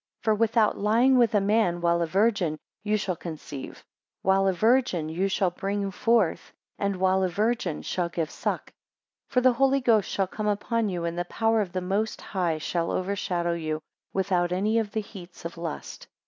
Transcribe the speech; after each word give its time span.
18 0.23 0.23
For, 0.23 0.33
without 0.33 0.79
lying 0.79 1.15
with 1.19 1.35
a 1.35 1.39
man, 1.39 1.79
while 1.79 2.01
a 2.01 2.07
Virgin, 2.07 2.57
you 2.81 2.97
shall 2.97 3.15
conceive; 3.15 3.85
while 4.23 4.47
a 4.47 4.51
Virgin, 4.51 5.09
you 5.09 5.27
shall 5.27 5.51
bring 5.51 5.91
forth; 5.91 6.51
and 6.79 6.95
while 6.95 7.21
a 7.21 7.29
Virgin 7.29 7.83
shall 7.83 8.09
give 8.09 8.31
suck. 8.31 8.61
19 9.29 9.29
For 9.29 9.41
the 9.41 9.53
Holy 9.53 9.79
Ghost 9.79 10.09
shall 10.09 10.25
come 10.25 10.47
upon 10.47 10.89
you, 10.89 11.05
and 11.05 11.19
the 11.19 11.25
power 11.25 11.61
of 11.61 11.71
the 11.71 11.81
Most 11.81 12.19
High 12.19 12.57
shall 12.57 12.89
overshadow 12.91 13.53
you, 13.53 13.79
without 14.11 14.51
any 14.51 14.79
of 14.79 14.89
the 14.91 15.01
heats 15.01 15.45
of 15.45 15.55
lust. 15.55 16.07